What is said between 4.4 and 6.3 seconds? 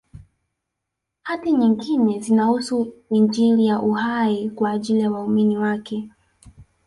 kwa ajili ya waumini wake